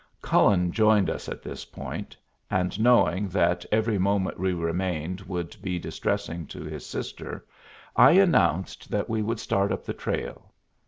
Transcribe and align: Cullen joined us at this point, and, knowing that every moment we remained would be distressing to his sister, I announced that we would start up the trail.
Cullen 0.19 0.71
joined 0.71 1.11
us 1.11 1.29
at 1.29 1.43
this 1.43 1.63
point, 1.63 2.17
and, 2.49 2.79
knowing 2.79 3.27
that 3.27 3.63
every 3.71 3.99
moment 3.99 4.39
we 4.39 4.51
remained 4.51 5.21
would 5.21 5.55
be 5.61 5.77
distressing 5.77 6.47
to 6.47 6.63
his 6.63 6.83
sister, 6.87 7.45
I 7.95 8.13
announced 8.13 8.89
that 8.89 9.11
we 9.11 9.21
would 9.21 9.39
start 9.39 9.71
up 9.71 9.85
the 9.85 9.93
trail. 9.93 10.53